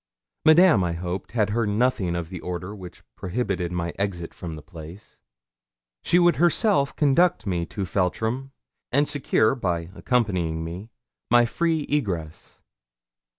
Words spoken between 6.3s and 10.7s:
herself conduct me to Feltram, and secure, by accompanying